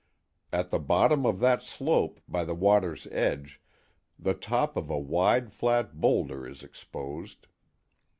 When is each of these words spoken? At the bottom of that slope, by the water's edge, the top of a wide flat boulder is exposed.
At 0.51 0.71
the 0.71 0.79
bottom 0.79 1.27
of 1.27 1.39
that 1.41 1.61
slope, 1.61 2.21
by 2.27 2.43
the 2.43 2.55
water's 2.55 3.05
edge, 3.11 3.61
the 4.17 4.33
top 4.33 4.75
of 4.75 4.89
a 4.89 4.97
wide 4.97 5.51
flat 5.53 6.01
boulder 6.01 6.47
is 6.47 6.63
exposed. 6.63 7.45